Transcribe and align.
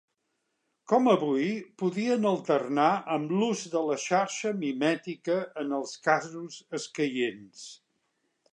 Com 0.91 1.09
avui, 1.11 1.43
podien 1.81 2.25
alternar 2.29 2.87
amb 3.17 3.35
l'ús 3.41 3.61
de 3.75 3.83
la 3.91 3.99
xarxa 4.05 4.55
mimètica 4.63 5.37
en 5.65 5.77
els 5.81 5.93
casos 6.09 6.57
escaients. 6.81 7.67